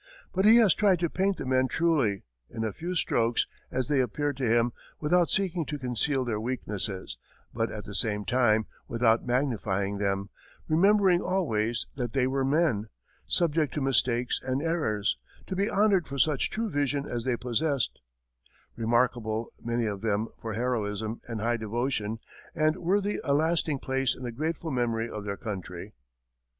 But 0.33 0.45
he 0.45 0.55
has 0.55 0.73
tried 0.73 0.97
to 1.01 1.11
paint 1.11 1.37
the 1.37 1.45
men 1.45 1.67
truly, 1.67 2.23
in 2.49 2.63
a 2.63 2.73
few 2.73 2.95
strokes, 2.95 3.45
as 3.69 3.87
they 3.87 3.99
appeared 3.99 4.35
to 4.37 4.47
him, 4.49 4.71
without 4.99 5.29
seeking 5.29 5.63
to 5.67 5.77
conceal 5.77 6.25
their 6.25 6.39
weaknesses, 6.39 7.19
but 7.53 7.71
at 7.71 7.83
the 7.85 7.93
same 7.93 8.25
time 8.25 8.65
without 8.87 9.23
magnifying 9.27 9.99
them 9.99 10.31
remembering 10.67 11.21
always 11.21 11.85
that 11.97 12.13
they 12.13 12.25
were 12.25 12.43
men, 12.43 12.89
subject 13.27 13.75
to 13.75 13.81
mistakes 13.81 14.39
and 14.43 14.63
errors, 14.63 15.19
to 15.45 15.55
be 15.55 15.69
honored 15.69 16.07
for 16.07 16.17
such 16.17 16.49
true 16.49 16.71
vision 16.71 17.05
as 17.07 17.23
they 17.23 17.37
possessed; 17.37 17.99
remarkable, 18.75 19.53
many 19.61 19.85
of 19.85 20.01
them, 20.01 20.29
for 20.41 20.53
heroism 20.53 21.21
and 21.27 21.41
high 21.41 21.57
devotion, 21.57 22.17
and 22.55 22.75
worthy 22.75 23.19
a 23.23 23.35
lasting 23.35 23.77
place 23.77 24.15
in 24.15 24.23
the 24.23 24.31
grateful 24.31 24.71
memory 24.71 25.07
of 25.07 25.25
their 25.25 25.37
country. 25.37 25.93